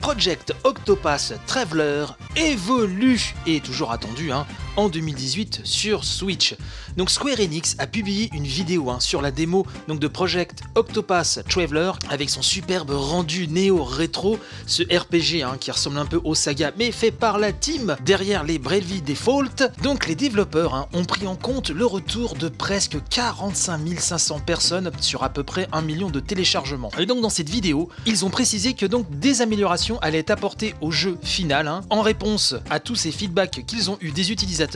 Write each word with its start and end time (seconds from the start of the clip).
Project 0.00 0.54
Octopath 0.64 1.34
Traveler 1.46 2.06
évolue. 2.34 3.34
Et 3.46 3.56
est 3.56 3.64
toujours 3.64 3.92
attendu 3.92 4.32
hein, 4.32 4.46
en 4.80 4.88
2018 4.88 5.60
sur 5.64 6.04
Switch. 6.04 6.54
Donc 6.96 7.10
Square 7.10 7.38
Enix 7.38 7.76
a 7.78 7.86
publié 7.86 8.30
une 8.32 8.46
vidéo 8.46 8.88
hein, 8.88 8.98
sur 8.98 9.20
la 9.20 9.30
démo 9.30 9.66
donc, 9.88 10.00
de 10.00 10.08
Project 10.08 10.62
Octopath 10.74 11.44
Traveler 11.48 11.92
avec 12.08 12.30
son 12.30 12.40
superbe 12.40 12.90
rendu 12.90 13.46
néo-rétro, 13.46 14.38
ce 14.66 14.82
RPG 14.82 15.42
hein, 15.42 15.56
qui 15.60 15.70
ressemble 15.70 15.98
un 15.98 16.06
peu 16.06 16.18
au 16.24 16.34
saga 16.34 16.72
mais 16.78 16.92
fait 16.92 17.10
par 17.10 17.38
la 17.38 17.52
team 17.52 17.94
derrière 18.06 18.42
les 18.42 18.58
Bravely 18.58 19.02
Default. 19.02 19.68
Donc 19.82 20.06
les 20.06 20.14
développeurs 20.14 20.88
ont 20.94 21.04
pris 21.04 21.26
en 21.26 21.36
compte 21.36 21.68
le 21.68 21.84
retour 21.84 22.34
de 22.34 22.48
presque 22.48 22.96
45 23.10 24.00
500 24.00 24.40
personnes 24.40 24.90
sur 25.00 25.24
à 25.24 25.28
peu 25.28 25.42
près 25.42 25.68
un 25.72 25.82
million 25.82 26.08
de 26.08 26.20
téléchargements. 26.20 26.90
Et 26.98 27.04
donc 27.04 27.20
dans 27.20 27.28
cette 27.28 27.50
vidéo, 27.50 27.90
ils 28.06 28.24
ont 28.24 28.30
précisé 28.30 28.72
que 28.72 28.86
donc 28.86 29.06
des 29.18 29.42
améliorations 29.42 29.98
allait 30.00 30.18
être 30.18 30.30
apportée 30.30 30.74
au 30.80 30.90
jeu 30.90 31.18
final 31.22 31.68
hein, 31.68 31.82
en 31.90 32.00
réponse 32.00 32.54
à 32.70 32.80
tous 32.80 32.96
ces 32.96 33.12
feedbacks 33.12 33.64
qu'ils 33.66 33.90
ont 33.90 33.98
eu 34.00 34.10
des 34.10 34.32
utilisateurs, 34.32 34.69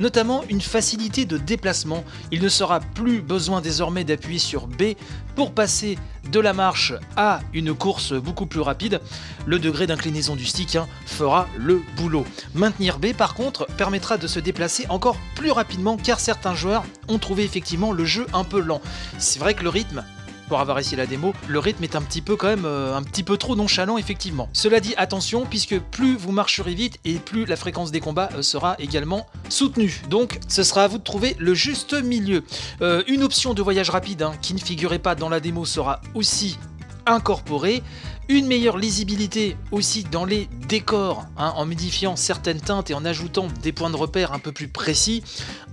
notamment 0.00 0.42
une 0.48 0.60
facilité 0.60 1.24
de 1.24 1.36
déplacement. 1.36 2.04
Il 2.32 2.42
ne 2.42 2.48
sera 2.48 2.80
plus 2.80 3.20
besoin 3.20 3.60
désormais 3.60 4.04
d'appuyer 4.04 4.38
sur 4.38 4.66
B 4.66 4.94
pour 5.34 5.52
passer 5.52 5.98
de 6.30 6.40
la 6.40 6.52
marche 6.52 6.92
à 7.16 7.40
une 7.54 7.74
course 7.74 8.12
beaucoup 8.12 8.46
plus 8.46 8.60
rapide. 8.60 9.00
Le 9.46 9.58
degré 9.58 9.86
d'inclinaison 9.86 10.36
du 10.36 10.44
stick 10.44 10.76
hein, 10.76 10.86
fera 11.06 11.48
le 11.56 11.80
boulot. 11.96 12.24
Maintenir 12.54 12.98
B 12.98 13.12
par 13.12 13.34
contre 13.34 13.66
permettra 13.76 14.18
de 14.18 14.26
se 14.26 14.40
déplacer 14.40 14.86
encore 14.88 15.16
plus 15.34 15.50
rapidement 15.50 15.96
car 15.96 16.20
certains 16.20 16.54
joueurs 16.54 16.84
ont 17.08 17.18
trouvé 17.18 17.44
effectivement 17.44 17.92
le 17.92 18.04
jeu 18.04 18.26
un 18.32 18.44
peu 18.44 18.60
lent. 18.60 18.80
C'est 19.18 19.38
vrai 19.38 19.54
que 19.54 19.62
le 19.62 19.70
rythme 19.70 20.04
pour 20.50 20.58
avoir 20.58 20.80
essayé 20.80 20.96
la 20.96 21.06
démo, 21.06 21.32
le 21.46 21.60
rythme 21.60 21.84
est 21.84 21.94
un 21.94 22.02
petit 22.02 22.20
peu 22.20 22.34
quand 22.34 22.48
même 22.48 22.64
euh, 22.64 22.96
un 22.96 23.04
petit 23.04 23.22
peu 23.22 23.36
trop 23.36 23.54
nonchalant 23.54 23.98
effectivement. 23.98 24.48
Cela 24.52 24.80
dit, 24.80 24.94
attention, 24.96 25.46
puisque 25.48 25.78
plus 25.78 26.16
vous 26.16 26.32
marcherez 26.32 26.74
vite 26.74 26.98
et 27.04 27.14
plus 27.20 27.46
la 27.46 27.54
fréquence 27.54 27.92
des 27.92 28.00
combats 28.00 28.30
euh, 28.34 28.42
sera 28.42 28.74
également 28.80 29.28
soutenue. 29.48 30.02
Donc 30.10 30.40
ce 30.48 30.64
sera 30.64 30.82
à 30.82 30.88
vous 30.88 30.98
de 30.98 31.04
trouver 31.04 31.36
le 31.38 31.54
juste 31.54 31.92
milieu. 32.02 32.42
Euh, 32.82 33.04
une 33.06 33.22
option 33.22 33.54
de 33.54 33.62
voyage 33.62 33.90
rapide 33.90 34.22
hein, 34.22 34.32
qui 34.42 34.52
ne 34.54 34.58
figurait 34.58 34.98
pas 34.98 35.14
dans 35.14 35.28
la 35.28 35.38
démo 35.38 35.64
sera 35.64 36.00
aussi 36.14 36.58
incorporée 37.06 37.84
une 38.30 38.46
meilleure 38.46 38.78
lisibilité 38.78 39.56
aussi 39.72 40.04
dans 40.04 40.24
les 40.24 40.48
décors, 40.68 41.26
hein, 41.36 41.52
en 41.56 41.66
modifiant 41.66 42.14
certaines 42.14 42.60
teintes 42.60 42.88
et 42.88 42.94
en 42.94 43.04
ajoutant 43.04 43.48
des 43.60 43.72
points 43.72 43.90
de 43.90 43.96
repère 43.96 44.32
un 44.32 44.38
peu 44.38 44.52
plus 44.52 44.68
précis. 44.68 45.24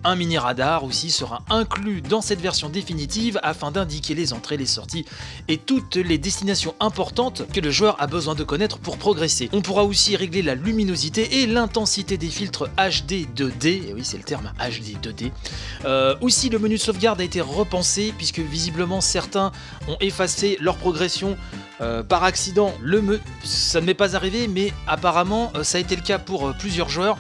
Un 0.04 0.16
mini 0.16 0.40
radar 0.40 0.84
aussi 0.84 1.12
sera 1.12 1.44
inclus 1.52 2.02
dans 2.02 2.22
cette 2.22 2.42
version 2.42 2.70
définitive 2.70 3.40
afin 3.44 3.70
d'indiquer 3.70 4.16
les 4.16 4.34
entrées, 4.34 4.58
les 4.58 4.66
sorties 4.66 5.06
et 5.48 5.58
toutes 5.58 5.98
les 5.98 6.18
destinations 6.18 6.74
importantes 6.80 7.44
que 7.54 7.60
le 7.60 7.70
joueur 7.70 8.02
a 8.02 8.08
besoin 8.08 8.34
de 8.34 8.44
connaître 8.44 8.80
pour 8.80 8.98
progresser. 8.98 9.50
On 9.54 9.62
pourra 9.62 9.84
aussi 9.84 10.16
régler 10.16 10.42
la 10.42 10.56
luminosité 10.56 11.42
et 11.42 11.46
l'intensité 11.46 12.18
des 12.18 12.30
filtres 12.30 12.70
HD 12.76 13.28
2D, 13.36 13.90
et 13.90 13.94
oui 13.94 14.02
c'est 14.04 14.18
le 14.18 14.24
terme 14.24 14.52
HD 14.58 14.98
2D. 15.00 15.32
Euh, 15.86 16.16
aussi 16.22 16.50
le 16.50 16.58
menu 16.58 16.78
de 16.78 16.82
sauvegarde 16.82 17.22
a 17.22 17.24
été 17.24 17.40
repensé 17.40 18.16
puisque 18.18 18.40
visiblement 18.40 19.00
certains 19.00 19.52
ont 19.88 19.98
effacé 20.00 20.58
leur 20.60 20.78
progression 20.78 21.38
euh, 21.82 22.04
par 22.04 22.24
accident, 22.24 22.74
le 22.82 23.20
ça 23.44 23.82
ne 23.82 23.86
m'est 23.86 23.94
pas 23.94 24.16
arrivé, 24.16 24.48
mais 24.48 24.74
apparemment 24.88 25.52
euh, 25.56 25.64
ça 25.64 25.78
a 25.78 25.82
été 25.82 25.96
le 25.96 26.02
cas 26.02 26.20
pour 26.20 26.48
euh, 26.48 26.54
plusieurs 26.58 26.90
joueurs. 26.90 27.18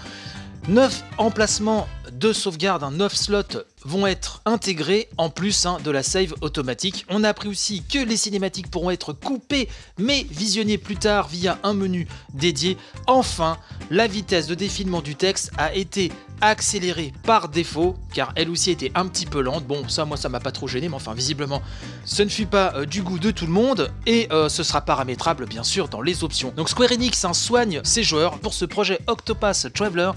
9 0.67 1.03
emplacements 1.17 1.87
de 2.11 2.33
sauvegarde, 2.33 2.83
9 2.91 3.15
slots 3.15 3.63
vont 3.85 4.05
être 4.05 4.41
intégrés 4.45 5.07
en 5.17 5.29
plus 5.29 5.65
hein, 5.65 5.77
de 5.83 5.91
la 5.91 6.03
save 6.03 6.33
automatique. 6.41 7.05
On 7.09 7.23
a 7.23 7.29
appris 7.29 7.47
aussi 7.47 7.83
que 7.83 7.99
les 7.99 8.17
cinématiques 8.17 8.69
pourront 8.69 8.91
être 8.91 9.13
coupées 9.13 9.69
mais 9.97 10.25
visionnées 10.29 10.77
plus 10.77 10.97
tard 10.97 11.27
via 11.29 11.57
un 11.63 11.73
menu 11.73 12.07
dédié. 12.33 12.77
Enfin, 13.05 13.57
la 13.89 14.07
vitesse 14.07 14.47
de 14.47 14.55
défilement 14.55 15.01
du 15.01 15.15
texte 15.15 15.51
a 15.57 15.73
été 15.73 16.11
accélérée 16.41 17.13
par 17.23 17.49
défaut 17.49 17.95
car 18.13 18.31
elle 18.35 18.49
aussi 18.49 18.71
était 18.71 18.91
un 18.95 19.07
petit 19.07 19.25
peu 19.25 19.41
lente. 19.41 19.65
Bon, 19.65 19.87
ça 19.87 20.05
moi 20.05 20.17
ça 20.17 20.29
m'a 20.29 20.39
pas 20.39 20.51
trop 20.51 20.67
gêné 20.67 20.89
mais 20.89 20.95
enfin 20.95 21.13
visiblement 21.13 21.61
ce 22.05 22.23
ne 22.23 22.29
fut 22.29 22.45
pas 22.45 22.73
euh, 22.75 22.85
du 22.85 23.01
goût 23.01 23.19
de 23.19 23.31
tout 23.31 23.45
le 23.45 23.51
monde 23.51 23.91
et 24.05 24.27
euh, 24.31 24.49
ce 24.49 24.63
sera 24.63 24.81
paramétrable 24.81 25.45
bien 25.45 25.63
sûr 25.63 25.87
dans 25.87 26.01
les 26.01 26.23
options. 26.23 26.53
Donc 26.55 26.69
Square 26.69 26.91
Enix 26.91 27.23
hein, 27.25 27.33
soigne 27.33 27.81
ses 27.83 28.03
joueurs 28.03 28.39
pour 28.39 28.53
ce 28.53 28.65
projet 28.65 28.99
Octopath 29.07 29.73
Traveler 29.73 30.11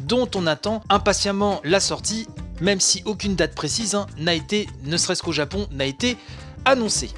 dont 0.00 0.28
on 0.34 0.46
attend 0.46 0.82
impatiemment 0.88 1.60
la 1.64 1.80
sortie 1.80 2.26
même 2.60 2.80
si 2.80 3.02
aucune 3.04 3.34
date 3.34 3.54
précise 3.54 3.94
hein, 3.94 4.06
n'a 4.18 4.34
été, 4.34 4.68
ne 4.84 4.96
serait-ce 4.96 5.22
qu'au 5.22 5.32
Japon, 5.32 5.66
n'a 5.72 5.86
été 5.86 6.16
annoncée. 6.64 7.10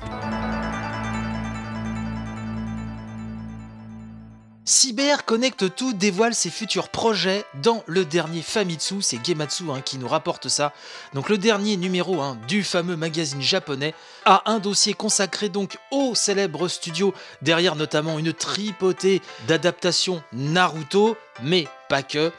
Cyber 4.69 5.25
Connect 5.25 5.77
tout 5.77 5.93
dévoile 5.93 6.35
ses 6.35 6.51
futurs 6.51 6.89
projets 6.89 7.45
dans 7.63 7.85
le 7.87 8.05
dernier 8.05 8.43
Famitsu, 8.43 9.01
c'est 9.01 9.25
Gematsu 9.25 9.71
hein, 9.71 9.81
qui 9.81 9.97
nous 9.97 10.09
rapporte 10.09 10.49
ça. 10.49 10.73
Donc 11.15 11.29
le 11.29 11.39
dernier 11.39 11.77
numéro 11.77 12.21
hein, 12.21 12.37
du 12.49 12.65
fameux 12.65 12.97
magazine 12.97 13.41
japonais 13.41 13.95
a 14.25 14.43
un 14.51 14.59
dossier 14.59 14.93
consacré 14.93 15.51
donc 15.51 15.79
au 15.93 16.17
célèbre 16.17 16.67
studio, 16.67 17.15
derrière 17.43 17.77
notamment 17.77 18.19
une 18.19 18.33
tripotée 18.33 19.23
d'adaptations 19.47 20.21
Naruto, 20.33 21.17
mais 21.45 21.69
pas 21.89 22.03
que. 22.03 22.33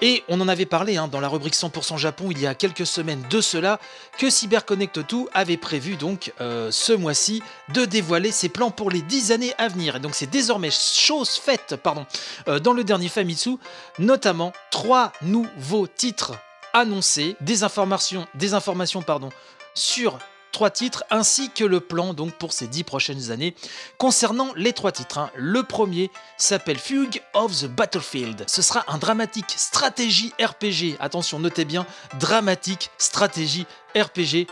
Et 0.00 0.22
on 0.28 0.40
en 0.40 0.46
avait 0.46 0.66
parlé 0.66 0.96
hein, 0.96 1.08
dans 1.08 1.20
la 1.20 1.28
rubrique 1.28 1.54
100% 1.54 1.98
Japon 1.98 2.28
il 2.30 2.40
y 2.40 2.46
a 2.46 2.54
quelques 2.54 2.86
semaines 2.86 3.24
de 3.30 3.40
cela, 3.40 3.80
que 4.16 4.30
CyberConnect 4.30 5.00
2 5.00 5.26
avait 5.34 5.56
prévu 5.56 5.96
donc 5.96 6.32
euh, 6.40 6.70
ce 6.70 6.92
mois-ci 6.92 7.42
de 7.74 7.84
dévoiler 7.84 8.30
ses 8.30 8.48
plans 8.48 8.70
pour 8.70 8.90
les 8.90 9.02
10 9.02 9.32
années 9.32 9.54
à 9.58 9.66
venir. 9.66 9.96
Et 9.96 10.00
donc 10.00 10.14
c'est 10.14 10.30
désormais 10.30 10.70
chose 10.70 11.30
faite 11.30 11.74
pardon, 11.82 12.06
euh, 12.46 12.60
dans 12.60 12.72
le 12.72 12.84
dernier 12.84 13.08
Famitsu, 13.08 13.56
notamment 13.98 14.52
trois 14.70 15.12
nouveaux 15.20 15.88
titres 15.88 16.38
annoncés, 16.72 17.34
des 17.40 17.64
informations, 17.64 18.26
des 18.34 18.54
informations 18.54 19.02
pardon, 19.02 19.30
sur 19.74 20.18
trois 20.58 20.70
titres 20.70 21.04
ainsi 21.10 21.50
que 21.50 21.62
le 21.62 21.78
plan 21.78 22.14
donc 22.14 22.32
pour 22.32 22.52
ces 22.52 22.66
dix 22.66 22.82
prochaines 22.82 23.30
années. 23.30 23.54
Concernant 23.96 24.52
les 24.56 24.72
trois 24.72 24.90
titres, 24.90 25.18
hein, 25.18 25.30
le 25.36 25.62
premier 25.62 26.10
s'appelle 26.36 26.80
Fugue 26.80 27.22
of 27.32 27.56
the 27.60 27.66
Battlefield. 27.66 28.42
Ce 28.48 28.60
sera 28.60 28.82
un 28.88 28.98
dramatique 28.98 29.54
stratégie 29.56 30.32
RPG. 30.42 30.96
Attention, 30.98 31.38
notez 31.38 31.64
bien, 31.64 31.86
dramatique 32.18 32.90
stratégie 32.98 33.66
RPG. 33.94 34.48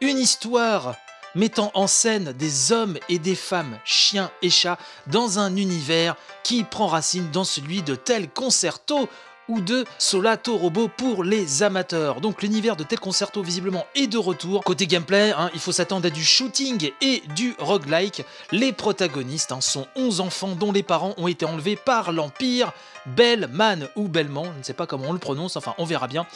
Une 0.00 0.18
histoire 0.18 0.96
mettant 1.36 1.70
en 1.74 1.86
scène 1.86 2.32
des 2.32 2.72
hommes 2.72 2.98
et 3.08 3.20
des 3.20 3.36
femmes, 3.36 3.78
chiens 3.84 4.32
et 4.42 4.50
chats, 4.50 4.78
dans 5.06 5.38
un 5.38 5.54
univers 5.56 6.16
qui 6.42 6.64
prend 6.64 6.88
racine 6.88 7.30
dans 7.30 7.44
celui 7.44 7.82
de 7.82 7.94
tel 7.94 8.28
concerto 8.28 9.08
ou 9.48 9.60
de 9.60 9.84
Solato 9.98 10.56
Robo 10.56 10.88
pour 10.88 11.24
les 11.24 11.62
amateurs. 11.62 12.20
Donc 12.20 12.42
l'univers 12.42 12.76
de 12.76 12.84
tel 12.84 13.00
concerto 13.00 13.42
visiblement 13.42 13.86
est 13.94 14.06
de 14.06 14.18
retour. 14.18 14.62
Côté 14.64 14.86
gameplay, 14.86 15.32
hein, 15.32 15.50
il 15.54 15.60
faut 15.60 15.72
s'attendre 15.72 16.06
à 16.06 16.10
du 16.10 16.24
shooting 16.24 16.90
et 17.00 17.22
du 17.34 17.54
roguelike. 17.58 18.24
Les 18.52 18.72
protagonistes 18.72 19.52
hein, 19.52 19.60
sont 19.60 19.86
11 19.96 20.20
enfants 20.20 20.54
dont 20.54 20.72
les 20.72 20.82
parents 20.82 21.14
ont 21.16 21.28
été 21.28 21.44
enlevés 21.44 21.76
par 21.76 22.12
l'Empire. 22.12 22.72
Bellman 23.06 23.88
ou 23.96 24.08
Belman, 24.08 24.44
je 24.54 24.58
ne 24.58 24.62
sais 24.62 24.72
pas 24.72 24.86
comment 24.86 25.08
on 25.08 25.12
le 25.12 25.18
prononce, 25.18 25.56
enfin 25.56 25.74
on 25.76 25.84
verra 25.84 26.08
bien. 26.08 26.26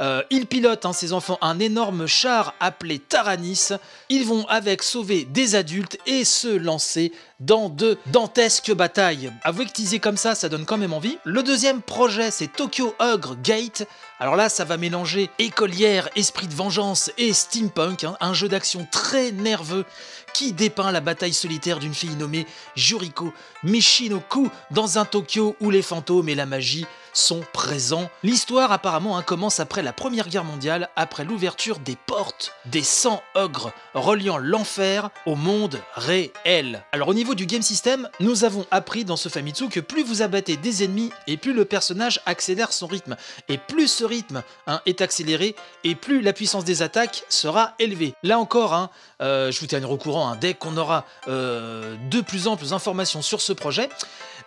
Euh, 0.00 0.22
ils 0.30 0.46
pilotent, 0.46 0.84
hein, 0.84 0.92
ces 0.92 1.12
enfants, 1.12 1.38
un 1.40 1.60
énorme 1.60 2.06
char 2.06 2.54
appelé 2.58 2.98
Taranis. 2.98 3.68
Ils 4.08 4.26
vont 4.26 4.44
avec 4.48 4.82
sauver 4.82 5.24
des 5.24 5.54
adultes 5.54 5.98
et 6.06 6.24
se 6.24 6.48
lancer 6.48 7.12
dans 7.40 7.68
de 7.68 7.98
dantesques 8.06 8.72
batailles. 8.72 9.30
Avouez 9.42 9.66
que 9.66 9.72
teaser 9.72 9.98
comme 9.98 10.16
ça, 10.16 10.34
ça 10.34 10.48
donne 10.48 10.64
quand 10.64 10.78
même 10.78 10.92
envie. 10.92 11.18
Le 11.24 11.42
deuxième 11.42 11.82
projet, 11.82 12.30
c'est 12.30 12.52
Tokyo 12.52 12.94
Ogre 12.98 13.36
Gate. 13.42 13.86
Alors 14.18 14.36
là, 14.36 14.48
ça 14.48 14.64
va 14.64 14.76
mélanger 14.76 15.30
écolière, 15.38 16.08
esprit 16.16 16.46
de 16.46 16.54
vengeance 16.54 17.10
et 17.18 17.32
steampunk, 17.32 18.04
hein. 18.04 18.16
un 18.20 18.32
jeu 18.32 18.48
d'action 18.48 18.86
très 18.90 19.32
nerveux 19.32 19.84
qui 20.32 20.52
dépeint 20.52 20.92
la 20.92 21.00
bataille 21.00 21.34
solitaire 21.34 21.78
d'une 21.78 21.94
fille 21.94 22.16
nommée 22.16 22.46
Juriko 22.74 23.32
Michinoku 23.62 24.50
dans 24.70 24.98
un 24.98 25.04
Tokyo 25.04 25.56
où 25.60 25.70
les 25.70 25.82
fantômes 25.82 26.28
et 26.28 26.34
la 26.34 26.46
magie 26.46 26.86
sont 27.16 27.40
présents. 27.52 28.10
L'histoire 28.22 28.72
apparemment 28.72 29.16
hein, 29.16 29.22
commence 29.22 29.58
après 29.58 29.82
la 29.82 29.92
Première 29.92 30.28
Guerre 30.28 30.44
mondiale, 30.44 30.90
après 30.96 31.24
l'ouverture 31.24 31.78
des 31.78 31.96
portes 31.96 32.52
des 32.66 32.82
100 32.82 33.22
ogres 33.34 33.72
reliant 33.94 34.36
l'enfer 34.36 35.10
au 35.24 35.34
monde 35.34 35.80
réel. 35.94 36.84
Alors 36.92 37.08
au 37.08 37.14
niveau 37.14 37.34
du 37.34 37.46
game 37.46 37.62
system, 37.62 38.08
nous 38.20 38.44
avons 38.44 38.66
appris 38.70 39.04
dans 39.04 39.16
ce 39.16 39.28
Famitsu 39.28 39.68
que 39.68 39.80
plus 39.80 40.04
vous 40.04 40.22
abattez 40.22 40.56
des 40.56 40.84
ennemis 40.84 41.10
et 41.26 41.36
plus 41.36 41.54
le 41.54 41.64
personnage 41.64 42.20
accélère 42.26 42.72
son 42.72 42.86
rythme. 42.86 43.16
Et 43.48 43.58
plus 43.58 43.88
ce 43.88 44.04
rythme 44.04 44.42
hein, 44.66 44.80
est 44.84 45.00
accéléré 45.00 45.56
et 45.84 45.94
plus 45.94 46.20
la 46.20 46.32
puissance 46.32 46.64
des 46.64 46.82
attaques 46.82 47.24
sera 47.28 47.72
élevée. 47.78 48.14
Là 48.22 48.38
encore, 48.38 48.74
hein, 48.74 48.90
euh, 49.22 49.50
je 49.50 49.60
vous 49.60 49.66
tiens 49.66 49.82
au 49.84 49.96
courant 49.96 50.36
dès 50.36 50.54
qu'on 50.54 50.76
aura 50.76 51.06
euh, 51.28 51.96
de 52.10 52.20
plus 52.20 52.46
amples 52.46 52.74
informations 52.74 53.22
sur 53.22 53.40
ce 53.40 53.52
projet. 53.52 53.88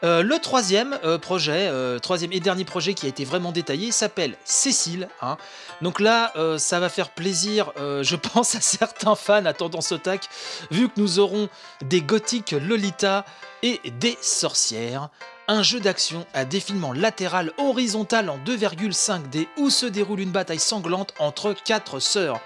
Euh, 0.04 0.24
le 0.24 0.40
troisième 0.40 0.98
euh, 1.04 1.18
projet, 1.18 1.68
euh, 1.68 2.00
troisième 2.00 2.32
et 2.32 2.40
dernier 2.40 2.64
projet 2.64 2.94
qui 2.94 3.06
a 3.06 3.10
été 3.10 3.26
vraiment 3.26 3.52
détaillé, 3.52 3.92
s'appelle 3.92 4.38
Cécile. 4.46 5.10
hein. 5.22 5.38
Donc 5.82 6.00
là, 6.00 6.34
ça 6.58 6.80
va 6.80 6.90
faire 6.90 7.10
plaisir, 7.10 7.72
je 7.78 8.16
pense, 8.34 8.56
à 8.56 8.62
certains 8.62 9.16
fans 9.16 9.46
à 9.46 9.54
tendance 9.54 9.92
otak, 9.92 10.28
vu 10.72 10.90
que 10.90 10.94
nous 10.98 11.20
aurons 11.20 11.48
des 11.82 12.02
gothiques 12.02 12.52
Lolita 12.52 13.26
et 13.64 13.80
des 14.00 14.18
sorcières. 14.22 15.10
Un 15.48 15.64
jeu 15.64 15.80
d'action 15.80 16.28
à 16.34 16.46
défilement 16.46 16.94
latéral 16.94 17.54
horizontal 17.58 18.30
en 18.30 18.38
2,5D 18.38 19.48
où 19.58 19.70
se 19.70 19.86
déroule 19.86 20.20
une 20.20 20.32
bataille 20.32 20.60
sanglante 20.60 21.14
entre 21.18 21.54
quatre 21.54 22.00
sœurs. 22.00 22.40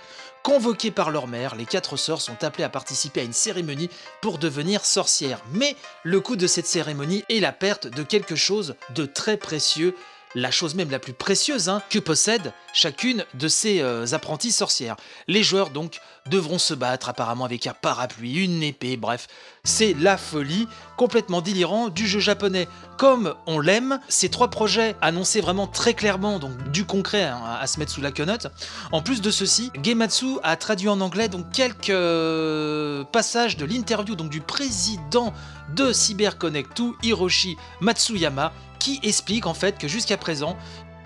Convoquées 0.43 0.91
par 0.91 1.09
leur 1.09 1.27
mère, 1.27 1.55
les 1.55 1.65
quatre 1.65 1.95
sœurs 1.95 2.19
sont 2.19 2.43
appelées 2.43 2.65
à 2.65 2.69
participer 2.69 3.21
à 3.21 3.23
une 3.23 3.31
cérémonie 3.31 3.89
pour 4.21 4.39
devenir 4.39 4.83
sorcières. 4.83 5.41
Mais 5.53 5.77
le 6.03 6.19
coût 6.19 6.35
de 6.35 6.47
cette 6.47 6.67
cérémonie 6.67 7.23
est 7.29 7.39
la 7.39 7.53
perte 7.53 7.87
de 7.87 8.03
quelque 8.03 8.35
chose 8.35 8.75
de 8.93 9.05
très 9.05 9.37
précieux, 9.37 9.95
la 10.35 10.51
chose 10.51 10.75
même 10.75 10.89
la 10.89 10.99
plus 10.99 11.13
précieuse 11.13 11.69
hein, 11.69 11.81
que 11.89 11.99
possède 11.99 12.53
chacune 12.73 13.25
de 13.35 13.47
ces 13.47 13.81
euh, 13.81 14.05
apprenties 14.13 14.51
sorcières. 14.51 14.95
Les 15.27 15.43
joueurs 15.43 15.69
donc 15.69 15.99
devront 16.29 16.57
se 16.57 16.73
battre 16.73 17.09
apparemment 17.09 17.45
avec 17.45 17.67
un 17.67 17.73
parapluie, 17.73 18.45
une 18.45 18.63
épée, 18.63 18.97
bref, 18.97 19.27
c'est 19.63 19.93
la 19.99 20.17
folie, 20.17 20.67
complètement 20.97 21.41
délirant 21.41 21.89
du 21.89 22.07
jeu 22.07 22.19
japonais 22.19 22.67
comme 22.97 23.35
on 23.45 23.59
l'aime. 23.59 23.99
Ces 24.07 24.29
trois 24.29 24.49
projets 24.49 24.95
annoncés 25.01 25.41
vraiment 25.41 25.67
très 25.67 25.93
clairement, 25.93 26.39
donc 26.39 26.71
du 26.71 26.85
concret 26.85 27.23
hein, 27.23 27.41
à 27.59 27.67
se 27.67 27.79
mettre 27.79 27.91
sous 27.91 28.01
la 28.01 28.11
quenotte. 28.11 28.47
En 28.91 29.01
plus 29.01 29.21
de 29.21 29.31
ceci, 29.31 29.71
Gematsu 29.83 30.37
a 30.43 30.55
traduit 30.55 30.89
en 30.89 31.01
anglais 31.01 31.27
donc 31.27 31.51
quelques 31.51 31.89
euh, 31.89 33.03
passages 33.03 33.57
de 33.57 33.65
l'interview 33.65 34.15
du 34.15 34.41
président 34.41 35.33
de 35.75 35.91
CyberConnect 35.91 36.77
2, 36.77 36.91
Hiroshi 37.03 37.57
Matsuyama, 37.81 38.53
qui 38.83 38.99
explique 39.03 39.45
en 39.45 39.53
fait 39.53 39.77
que 39.77 39.87
jusqu'à 39.87 40.17
présent, 40.17 40.57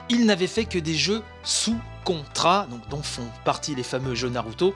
il 0.10 0.26
n'avait 0.26 0.48
fait 0.48 0.66
que 0.66 0.80
des 0.80 0.96
jeux 0.96 1.22
sous 1.44 1.78
contrat, 2.04 2.66
dont 2.90 3.04
font 3.04 3.28
partie 3.46 3.76
les 3.76 3.84
fameux 3.84 4.16
jeux 4.16 4.30
Naruto. 4.30 4.74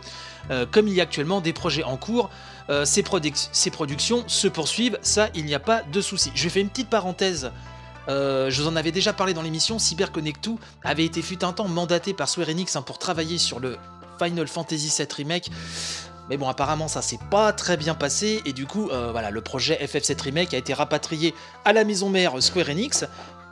Euh, 0.51 0.67
comme 0.69 0.87
il 0.87 0.93
y 0.93 0.99
a 0.99 1.03
actuellement 1.03 1.41
des 1.41 1.51
projets 1.53 1.83
en 1.83 1.97
cours, 1.97 2.29
euh, 2.69 2.85
ces, 2.85 3.01
produc- 3.01 3.49
ces 3.51 3.71
productions 3.71 4.23
se 4.27 4.47
poursuivent, 4.47 4.99
ça 5.01 5.29
il 5.33 5.45
n'y 5.45 5.55
a 5.55 5.59
pas 5.59 5.81
de 5.81 5.99
souci. 5.99 6.31
Je 6.35 6.47
fais 6.47 6.61
une 6.61 6.69
petite 6.69 6.89
parenthèse. 6.89 7.51
Euh, 8.07 8.51
je 8.51 8.61
vous 8.61 8.67
en 8.67 8.75
avais 8.75 8.91
déjà 8.91 9.13
parlé 9.13 9.33
dans 9.33 9.41
l'émission, 9.41 9.79
CyberConnect 9.79 10.43
2 10.43 10.51
avait 10.83 11.05
été 11.05 11.23
fut 11.23 11.43
un 11.43 11.53
temps 11.53 11.67
mandaté 11.67 12.13
par 12.13 12.29
Square 12.29 12.49
Enix 12.49 12.75
hein, 12.75 12.83
pour 12.83 12.99
travailler 12.99 13.39
sur 13.39 13.59
le 13.59 13.77
Final 14.21 14.47
Fantasy 14.47 14.93
VII 14.95 15.07
Remake. 15.17 15.49
Mais 16.29 16.37
bon, 16.37 16.47
apparemment, 16.47 16.87
ça 16.87 17.01
s'est 17.01 17.19
pas 17.29 17.51
très 17.51 17.77
bien 17.77 17.93
passé, 17.93 18.41
et 18.45 18.53
du 18.53 18.65
coup, 18.65 18.89
euh, 18.89 19.11
voilà, 19.11 19.31
le 19.31 19.41
projet 19.41 19.77
FF7 19.83 20.21
Remake 20.21 20.53
a 20.53 20.57
été 20.57 20.73
rapatrié 20.73 21.33
à 21.65 21.73
la 21.73 21.83
maison 21.83 22.09
mère 22.09 22.41
Square 22.41 22.69
Enix, 22.69 23.05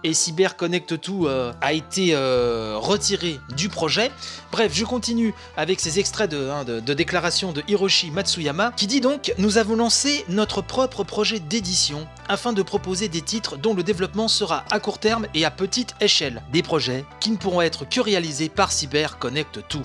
et 0.04 0.14
CyberConnect 0.14 0.94
2 0.94 1.12
euh, 1.26 1.52
a 1.62 1.74
été 1.74 2.12
euh, 2.14 2.76
retiré 2.78 3.40
du 3.56 3.70
projet. 3.70 4.12
Bref, 4.52 4.72
je 4.74 4.86
continue 4.86 5.34
avec 5.58 5.80
ces 5.80 6.00
extraits 6.00 6.30
de, 6.30 6.50
hein, 6.50 6.64
de, 6.64 6.94
déclaration 6.94 7.52
de 7.52 7.64
Hiroshi 7.68 8.12
Matsuyama, 8.12 8.72
qui 8.76 8.88
dit 8.88 9.02
donc 9.02 9.34
Nous 9.38 9.58
avons 9.58 9.76
lancé 9.76 10.26
notre 10.30 10.62
propre 10.62 11.04
projet 11.04 11.40
d'édition 11.40 12.08
afin 12.28 12.54
de 12.54 12.62
proposer 12.62 13.08
des 13.08 13.22
titres 13.22 13.58
dont 13.58 13.74
le 13.74 13.84
développement 13.84 14.28
sera 14.28 14.66
à 14.72 14.80
court 14.80 15.00
terme 15.00 15.28
et 15.34 15.46
à 15.46 15.52
petite 15.52 15.96
échelle. 16.02 16.42
Des 16.52 16.64
projets 16.64 17.06
qui 17.20 17.32
ne 17.32 17.38
pourront 17.38 17.62
être 17.62 17.88
que 17.88 18.02
réalisés 18.02 18.50
par 18.50 18.72
CyberConnect 18.72 19.60
2. 19.72 19.80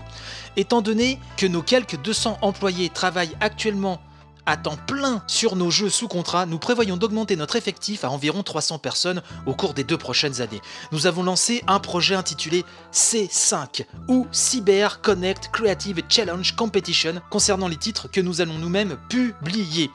Étant 0.57 0.83
donné 0.83 1.19
que 1.37 1.47
nos 1.47 1.63
quelques 1.63 2.01
200 2.01 2.39
employés 2.43 2.89
travaillent 2.89 3.37
actuellement 3.41 4.01
à 4.47 4.57
temps 4.57 4.77
plein 4.87 5.23
sur 5.27 5.57
nos 5.57 5.71
jeux 5.71 5.89
sous 5.89 6.09
contrat, 6.09 6.47
nous 6.47 6.59
prévoyons 6.59 6.97
d'augmenter 6.97 7.37
notre 7.37 7.57
effectif 7.57 8.05
à 8.05 8.11
environ 8.11 8.43
300 8.43 8.79
personnes 8.79 9.23
au 9.47 9.55
cours 9.55 9.75
des 9.75 9.85
deux 9.85 9.99
prochaines 9.99 10.41
années. 10.41 10.61
Nous 10.93 11.07
avons 11.07 11.23
lancé 11.23 11.63
un 11.67 11.81
projet 11.81 12.15
intitulé 12.15 12.65
C5 12.93 13.85
ou 14.09 14.27
Cyber 14.33 15.01
Connect 15.01 15.51
Creative 15.53 16.03
Challenge 16.09 16.55
Competition 16.57 17.21
concernant 17.31 17.69
les 17.69 17.77
titres 17.77 18.09
que 18.09 18.21
nous 18.21 18.41
allons 18.41 18.59
nous-mêmes 18.59 18.97
publier. 19.09 19.91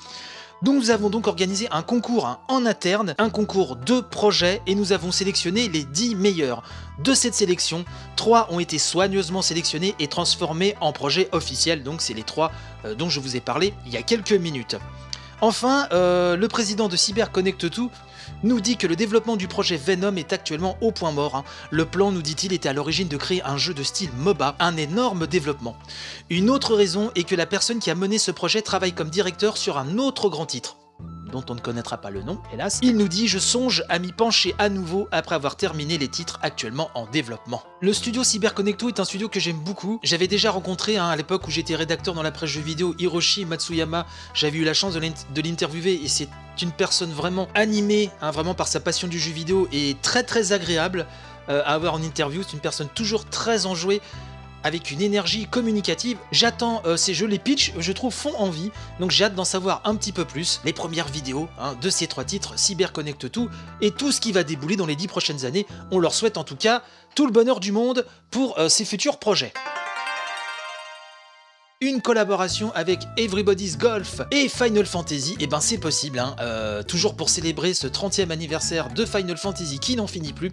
Donc 0.62 0.76
nous 0.76 0.92
avons 0.92 1.10
donc 1.10 1.28
organisé 1.28 1.68
un 1.72 1.82
concours 1.82 2.28
hein, 2.28 2.40
en 2.50 2.66
interne, 2.66 3.16
un 3.18 3.30
concours 3.30 3.78
de 3.78 4.02
projets, 4.02 4.62
et 4.68 4.76
nous 4.76 4.92
avons 4.92 5.12
sélectionné 5.12 5.70
les 5.70 5.86
10 5.86 6.16
meilleurs. 6.16 6.64
De 7.00 7.14
cette 7.14 7.34
sélection, 7.34 7.86
3 8.18 8.50
ont 8.52 8.60
été 8.60 8.78
soigneusement 8.78 9.42
sélectionnés 9.42 9.96
et 10.00 10.08
transformés 10.08 10.76
en 10.82 10.92
projets 10.92 11.30
officiels, 11.32 11.84
donc 11.84 12.02
c'est 12.02 12.14
les 12.14 12.24
3 12.24 12.52
euh, 12.84 12.94
dont 12.94 13.10
je 13.10 13.22
vous 13.22 13.38
ai 13.38 13.40
parlé 13.40 13.74
il 13.86 13.94
y 13.94 13.98
a 13.98 14.02
quelques 14.02 14.34
minutes. 14.34 14.76
Enfin, 15.40 15.88
euh, 15.94 16.36
le 16.36 16.48
président 16.50 16.90
de 16.90 16.98
CyberConnect 16.98 17.66
2 17.66 17.88
nous 18.44 18.60
dit 18.62 18.78
que 18.78 18.88
le 18.88 18.96
développement 18.96 19.38
du 19.38 19.48
projet 19.48 19.78
Venom 19.78 20.16
est 20.16 20.34
actuellement 20.34 20.78
au 20.82 20.92
point 20.92 21.12
mort. 21.12 21.36
hein. 21.36 21.44
Le 21.72 21.86
plan, 21.86 22.12
nous 22.12 22.22
dit-il, 22.22 22.54
était 22.54 22.70
à 22.70 22.74
l'origine 22.74 23.08
de 23.08 23.18
créer 23.18 23.44
un 23.44 23.58
jeu 23.58 23.74
de 23.74 23.84
style 23.84 24.12
MOBA, 24.18 24.56
un 24.60 24.78
énorme 24.78 25.28
développement. 25.28 25.76
Une 26.30 26.50
autre 26.50 26.76
raison 26.76 27.12
est 27.16 27.24
que 27.24 27.36
la 27.36 27.46
personne 27.46 27.80
qui 27.80 27.92
a 27.92 27.96
mené 27.96 28.18
ce 28.18 28.32
projet 28.32 28.62
travaille 28.62 28.94
comme 28.94 29.10
directeur 29.10 29.58
sur 29.58 29.78
un 29.78 29.98
autre 29.98 30.30
grand 30.30 30.46
titre 30.46 30.78
dont 31.30 31.44
on 31.50 31.56
ne 31.56 31.60
connaîtra 31.60 31.98
pas 31.98 32.10
le 32.10 32.22
nom, 32.24 32.40
hélas, 32.54 32.80
il 32.82 32.98
nous 32.98 33.08
dit 33.08 33.28
Je 33.28 33.40
songe 33.40 33.84
à 33.90 34.00
m'y 34.00 34.12
pencher 34.12 34.56
à 34.58 34.70
nouveau 34.70 35.08
après 35.12 35.36
avoir 35.36 35.56
terminé 35.56 35.98
les 35.98 36.08
titres 36.08 36.40
actuellement 36.42 36.90
en 36.96 37.06
développement. 37.06 37.64
Le 37.82 37.94
studio 37.94 38.24
CyberConnecto 38.24 38.90
est 38.90 39.00
un 39.00 39.06
studio 39.06 39.30
que 39.30 39.40
j'aime 39.40 39.58
beaucoup. 39.60 40.00
J'avais 40.04 40.28
déjà 40.28 40.52
rencontré 40.52 40.98
hein, 40.98 41.08
à 41.08 41.16
l'époque 41.16 41.48
où 41.48 41.52
j'étais 41.52 41.76
rédacteur 41.76 42.14
dans 42.14 42.24
la 42.24 42.32
presse 42.32 42.50
jeux 42.50 42.62
vidéo 42.62 42.96
Hiroshi 43.00 43.46
Matsuyama. 43.46 44.06
J'avais 44.34 44.58
eu 44.58 44.64
la 44.64 44.74
chance 44.74 44.94
de 44.94 45.00
l'in- 45.00 45.10
de 45.34 45.42
l'interviewer 45.42 46.02
et 46.04 46.08
c'est 46.08 46.28
une 46.62 46.72
personne 46.72 47.12
vraiment 47.12 47.48
animée, 47.56 48.10
hein, 48.22 48.32
vraiment 48.32 48.54
par 48.54 48.68
sa 48.68 48.80
passion 48.82 49.08
du 49.08 49.18
jeu 49.20 49.32
vidéo 49.32 49.68
et 49.72 49.96
très 50.02 50.24
très 50.24 50.52
agréable 50.52 51.06
euh, 51.48 51.62
à 51.66 51.74
avoir 51.74 51.94
en 51.94 52.02
interview. 52.04 52.42
C'est 52.44 52.54
une 52.54 52.60
personne 52.60 52.90
toujours 52.94 53.26
très 53.26 53.66
enjouée 53.66 54.02
avec 54.64 54.92
une 54.92 55.02
énergie 55.02 55.46
communicative. 55.46 56.18
J'attends 56.32 56.82
euh, 56.86 56.98
ces 56.98 57.14
jeux, 57.14 57.28
les 57.28 57.40
pitchs, 57.40 57.74
je 57.78 57.92
trouve, 57.92 58.14
font 58.14 58.36
envie, 58.38 58.72
donc 59.00 59.12
j'ai 59.12 59.26
hâte 59.26 59.36
d'en 59.36 59.46
savoir 59.46 59.82
un 59.86 59.96
petit 59.96 60.12
peu 60.12 60.26
plus. 60.26 60.62
Les 60.66 60.74
premières 60.74 61.08
vidéos 61.08 61.48
hein, 61.60 61.76
de 61.82 61.90
ces 61.90 62.08
trois 62.08 62.24
titres, 62.24 62.58
CyberConnect 62.58 63.32
tout, 63.32 63.50
et 63.82 63.92
tout 63.92 64.12
ce 64.12 64.20
qui 64.20 64.32
va 64.32 64.44
débouler 64.44 64.76
dans 64.76 64.86
les 64.86 64.96
dix 64.96 65.08
prochaines 65.08 65.46
années. 65.46 65.66
On 65.92 66.00
leur 66.00 66.14
souhaite 66.14 66.38
en 66.38 66.44
tout 66.44 66.56
cas 66.56 66.84
tout 67.16 67.26
le 67.26 67.32
bonheur 67.32 67.60
du 67.60 67.72
monde 67.72 68.06
pour 68.32 68.58
euh, 68.60 68.70
ces 68.70 68.86
futurs 68.86 69.18
projets. 69.18 69.54
Une 71.82 72.02
collaboration 72.02 72.74
avec 72.76 73.00
Everybody's 73.18 73.78
Golf 73.78 74.20
et 74.32 74.50
Final 74.50 74.86
Fantasy, 74.86 75.38
et 75.40 75.48
ben 75.48 75.62
c'est 75.62 75.78
possible, 75.78 76.20
hein, 76.20 76.36
euh, 76.42 76.84
toujours 76.84 77.16
pour 77.16 77.30
célébrer 77.30 77.74
ce 77.74 77.88
30e 77.88 78.32
anniversaire 78.32 78.90
de 78.90 79.06
Final 79.06 79.38
Fantasy 79.38 79.80
qui 79.80 79.96
n'en 79.96 80.08
finit 80.08 80.34
plus. 80.34 80.52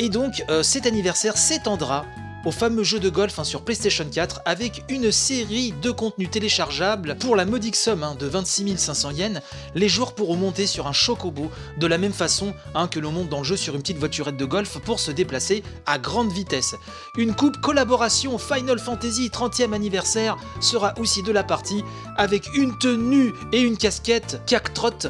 Et 0.00 0.08
donc 0.08 0.42
cet 0.62 0.86
anniversaire 0.86 1.36
s'étendra 1.36 2.06
au 2.44 2.50
fameux 2.50 2.82
jeu 2.82 2.98
de 2.98 3.08
golf 3.08 3.38
hein, 3.38 3.44
sur 3.44 3.62
PlayStation 3.62 4.04
4 4.10 4.42
avec 4.44 4.84
une 4.88 5.12
série 5.12 5.72
de 5.82 5.90
contenus 5.90 6.30
téléchargeables 6.30 7.16
pour 7.18 7.36
la 7.36 7.44
modique 7.44 7.76
somme 7.76 8.02
hein, 8.02 8.16
de 8.18 8.26
26 8.26 8.76
500 8.76 9.10
yens. 9.12 9.40
Les 9.74 9.88
joueurs 9.88 10.14
pourront 10.14 10.36
monter 10.36 10.66
sur 10.66 10.86
un 10.86 10.92
chocobo 10.92 11.50
de 11.78 11.86
la 11.86 11.98
même 11.98 12.12
façon 12.12 12.54
hein, 12.74 12.88
que 12.88 12.98
l'on 12.98 13.12
monte 13.12 13.28
dans 13.28 13.38
le 13.38 13.44
jeu 13.44 13.56
sur 13.56 13.74
une 13.74 13.82
petite 13.82 13.98
voiturette 13.98 14.36
de 14.36 14.44
golf 14.44 14.78
pour 14.78 15.00
se 15.00 15.10
déplacer 15.10 15.62
à 15.86 15.98
grande 15.98 16.32
vitesse. 16.32 16.74
Une 17.16 17.34
coupe 17.34 17.60
collaboration 17.60 18.38
Final 18.38 18.78
Fantasy 18.78 19.28
30e 19.28 19.72
anniversaire 19.72 20.36
sera 20.60 20.94
aussi 20.98 21.22
de 21.22 21.32
la 21.32 21.44
partie 21.44 21.84
avec 22.16 22.48
une 22.54 22.76
tenue 22.78 23.32
et 23.52 23.60
une 23.60 23.76
casquette 23.76 24.40
Cactrot 24.46 25.08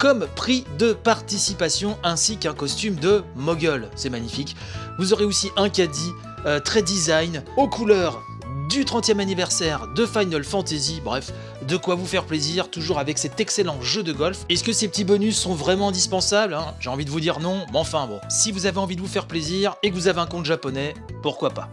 comme 0.00 0.26
prix 0.34 0.64
de 0.78 0.94
participation 0.94 1.98
ainsi 2.02 2.38
qu'un 2.38 2.54
costume 2.54 2.96
de 2.96 3.22
mogul. 3.36 3.88
C'est 3.94 4.10
magnifique. 4.10 4.56
Vous 4.98 5.12
aurez 5.12 5.24
aussi 5.24 5.50
un 5.56 5.68
caddie 5.68 6.12
euh, 6.46 6.58
très 6.58 6.82
design 6.82 7.44
aux 7.58 7.68
couleurs 7.68 8.22
du 8.70 8.84
30e 8.84 9.20
anniversaire 9.20 9.88
de 9.88 10.06
Final 10.06 10.42
Fantasy. 10.42 11.02
Bref, 11.04 11.32
de 11.68 11.76
quoi 11.76 11.96
vous 11.96 12.06
faire 12.06 12.24
plaisir, 12.24 12.70
toujours 12.70 12.98
avec 12.98 13.18
cet 13.18 13.40
excellent 13.40 13.80
jeu 13.82 14.02
de 14.02 14.12
golf. 14.12 14.46
Est-ce 14.48 14.64
que 14.64 14.72
ces 14.72 14.88
petits 14.88 15.04
bonus 15.04 15.38
sont 15.38 15.54
vraiment 15.54 15.88
indispensables 15.88 16.54
hein? 16.54 16.74
J'ai 16.80 16.88
envie 16.88 17.04
de 17.04 17.10
vous 17.10 17.20
dire 17.20 17.38
non, 17.38 17.66
mais 17.70 17.78
enfin 17.78 18.06
bon, 18.06 18.20
si 18.30 18.52
vous 18.52 18.64
avez 18.64 18.78
envie 18.78 18.96
de 18.96 19.02
vous 19.02 19.06
faire 19.06 19.26
plaisir 19.26 19.76
et 19.82 19.90
que 19.90 19.94
vous 19.94 20.08
avez 20.08 20.20
un 20.20 20.26
compte 20.26 20.46
japonais, 20.46 20.94
pourquoi 21.22 21.50
pas? 21.50 21.68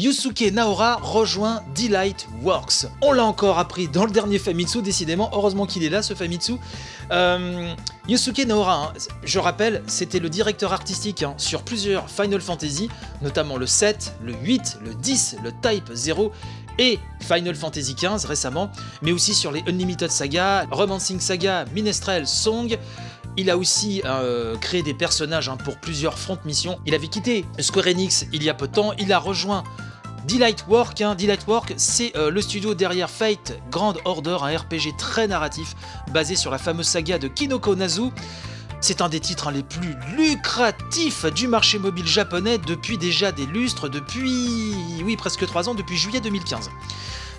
Yusuke 0.00 0.52
Naora 0.52 1.00
rejoint 1.02 1.60
Delight 1.74 2.28
Works. 2.44 2.86
On 3.02 3.10
l'a 3.10 3.24
encore 3.24 3.58
appris 3.58 3.88
dans 3.88 4.04
le 4.04 4.12
dernier 4.12 4.38
Famitsu, 4.38 4.80
décidément. 4.80 5.28
Heureusement 5.32 5.66
qu'il 5.66 5.82
est 5.82 5.88
là, 5.88 6.02
ce 6.02 6.14
Famitsu. 6.14 6.52
Euh, 7.10 7.74
Yusuke 8.06 8.46
Naora, 8.46 8.74
hein, 8.74 8.92
je 9.24 9.40
rappelle, 9.40 9.82
c'était 9.88 10.20
le 10.20 10.30
directeur 10.30 10.72
artistique 10.72 11.24
hein, 11.24 11.34
sur 11.36 11.64
plusieurs 11.64 12.08
Final 12.08 12.40
Fantasy, 12.40 12.88
notamment 13.22 13.56
le 13.56 13.66
7, 13.66 14.14
le 14.22 14.34
8, 14.34 14.78
le 14.84 14.94
10, 14.94 15.38
le 15.42 15.50
Type 15.50 15.90
0 15.92 16.30
et 16.78 17.00
Final 17.18 17.56
Fantasy 17.56 17.96
XV 17.96 18.24
récemment, 18.24 18.70
mais 19.02 19.10
aussi 19.10 19.34
sur 19.34 19.50
les 19.50 19.64
Unlimited 19.66 20.12
Saga, 20.12 20.64
Romancing 20.70 21.18
Saga, 21.18 21.64
Minestrel 21.74 22.28
Song. 22.28 22.78
Il 23.36 23.50
a 23.50 23.56
aussi 23.56 24.02
euh, 24.04 24.56
créé 24.58 24.82
des 24.82 24.94
personnages 24.94 25.48
hein, 25.48 25.56
pour 25.56 25.76
plusieurs 25.78 26.18
front 26.18 26.38
missions. 26.44 26.78
Il 26.86 26.94
avait 26.94 27.08
quitté 27.08 27.44
Square 27.58 27.88
Enix 27.88 28.26
il 28.32 28.44
y 28.44 28.48
a 28.48 28.54
peu 28.54 28.68
de 28.68 28.72
temps. 28.72 28.92
Il 28.98 29.12
a 29.12 29.18
rejoint 29.18 29.64
Delightwork, 30.28 31.00
hein, 31.00 31.14
Delightwork, 31.14 31.72
c'est 31.78 32.14
euh, 32.14 32.30
le 32.30 32.42
studio 32.42 32.74
derrière 32.74 33.08
Fate 33.08 33.58
Grand 33.70 33.94
Order, 34.04 34.36
un 34.42 34.58
RPG 34.58 34.94
très 34.98 35.26
narratif 35.26 35.74
basé 36.12 36.36
sur 36.36 36.50
la 36.50 36.58
fameuse 36.58 36.86
saga 36.86 37.18
de 37.18 37.28
Kinoko 37.28 37.74
Nazu. 37.74 38.10
C'est 38.82 39.00
un 39.00 39.08
des 39.08 39.20
titres 39.20 39.48
hein, 39.48 39.52
les 39.52 39.62
plus 39.62 39.96
lucratifs 40.18 41.24
du 41.32 41.48
marché 41.48 41.78
mobile 41.78 42.06
japonais 42.06 42.58
depuis 42.58 42.98
déjà 42.98 43.32
des 43.32 43.46
lustres, 43.46 43.88
depuis 43.88 44.74
oui 45.02 45.16
presque 45.16 45.46
3 45.46 45.70
ans, 45.70 45.74
depuis 45.74 45.96
juillet 45.96 46.20
2015. 46.20 46.68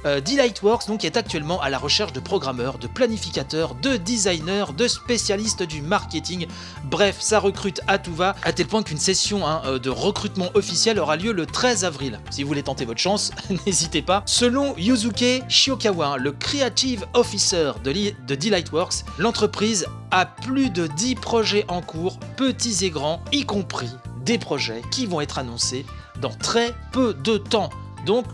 Euh, 0.05 0.21
Delightworks 0.21 0.87
donc 0.87 1.03
est 1.03 1.17
actuellement 1.17 1.61
à 1.61 1.69
la 1.69 1.77
recherche 1.77 2.13
de 2.13 2.19
programmeurs, 2.19 2.77
de 2.77 2.87
planificateurs, 2.87 3.75
de 3.75 3.97
designers, 3.97 4.73
de 4.77 4.87
spécialistes 4.87 5.63
du 5.63 5.81
marketing. 5.81 6.47
Bref, 6.85 7.17
ça 7.19 7.39
recrute 7.39 7.81
à 7.87 7.97
tout 7.97 8.13
va, 8.13 8.35
à 8.43 8.53
tel 8.53 8.67
point 8.67 8.83
qu'une 8.83 8.97
session 8.97 9.47
hein, 9.47 9.61
euh, 9.65 9.79
de 9.79 9.89
recrutement 9.89 10.49
officiel 10.53 10.99
aura 10.99 11.15
lieu 11.15 11.31
le 11.31 11.45
13 11.45 11.85
avril. 11.85 12.19
Si 12.29 12.43
vous 12.43 12.47
voulez 12.47 12.63
tenter 12.63 12.85
votre 12.85 12.99
chance, 12.99 13.31
n'hésitez 13.65 14.01
pas. 14.01 14.23
Selon 14.25 14.75
Yuzuke 14.77 15.43
Shiokawa, 15.47 16.17
le 16.17 16.31
Creative 16.31 17.05
Officer 17.13 17.73
de, 17.83 17.91
de 17.91 18.35
Delightworks, 18.35 19.05
l'entreprise 19.17 19.85
a 20.11 20.25
plus 20.25 20.69
de 20.69 20.87
10 20.87 21.15
projets 21.15 21.65
en 21.67 21.81
cours, 21.81 22.19
petits 22.37 22.85
et 22.85 22.89
grands, 22.89 23.21
y 23.31 23.45
compris 23.45 23.89
des 24.25 24.37
projets 24.37 24.81
qui 24.91 25.05
vont 25.05 25.21
être 25.21 25.39
annoncés 25.39 25.85
dans 26.21 26.29
très 26.29 26.75
peu 26.91 27.13
de 27.13 27.37
temps. 27.37 27.69
Donc 28.05 28.25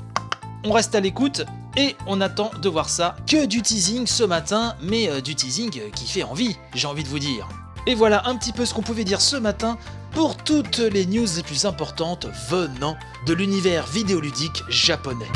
on 0.65 0.71
reste 0.71 0.95
à 0.95 0.99
l'écoute 0.99 1.43
et 1.77 1.95
on 2.07 2.19
attend 2.21 2.51
de 2.61 2.69
voir 2.69 2.89
ça. 2.89 3.15
Que 3.27 3.45
du 3.45 3.61
teasing 3.61 4.07
ce 4.07 4.23
matin, 4.23 4.75
mais 4.81 5.09
euh, 5.09 5.21
du 5.21 5.35
teasing 5.35 5.91
qui 5.91 6.07
fait 6.07 6.23
envie, 6.23 6.57
j'ai 6.73 6.87
envie 6.87 7.03
de 7.03 7.09
vous 7.09 7.19
dire. 7.19 7.47
Et 7.87 7.95
voilà 7.95 8.27
un 8.27 8.35
petit 8.35 8.51
peu 8.51 8.65
ce 8.65 8.73
qu'on 8.73 8.81
pouvait 8.81 9.03
dire 9.03 9.21
ce 9.21 9.35
matin 9.35 9.77
pour 10.11 10.37
toutes 10.37 10.79
les 10.79 11.05
news 11.05 11.27
les 11.35 11.43
plus 11.43 11.65
importantes 11.65 12.27
venant 12.49 12.97
de 13.27 13.33
l'univers 13.33 13.85
vidéoludique 13.85 14.63
japonais. 14.69 15.29